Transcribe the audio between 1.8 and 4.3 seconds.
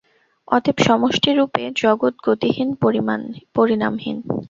জগৎ গতিহীন, পরিণামহীন।